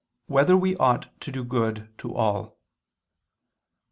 2] 0.29 0.33
Whether 0.33 0.57
We 0.57 0.75
Ought 0.77 1.11
to 1.19 1.31
Do 1.31 1.43
Good 1.43 1.93
to 1.99 2.15
All? 2.15 2.57